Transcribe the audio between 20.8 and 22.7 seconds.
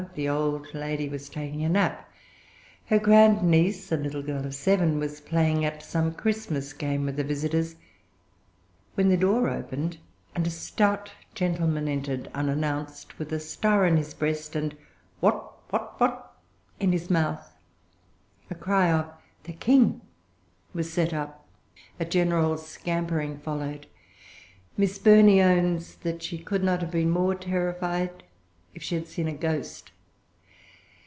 set up. A general